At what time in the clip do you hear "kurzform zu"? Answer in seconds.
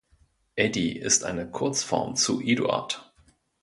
1.51-2.41